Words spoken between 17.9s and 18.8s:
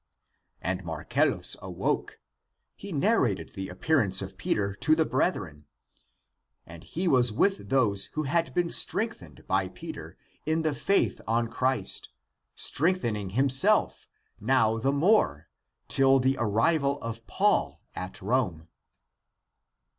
at Rome.